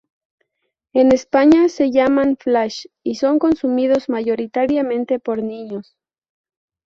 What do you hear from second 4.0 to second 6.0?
mayoritariamente por niños.